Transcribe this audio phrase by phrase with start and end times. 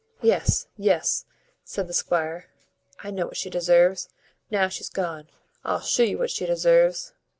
[0.23, 1.25] "Yes, yes,"
[1.63, 2.47] said the squire,
[3.03, 4.09] "I know what she deserves:
[4.49, 5.29] now she's gone,
[5.63, 7.13] I'll shew you what she deserves.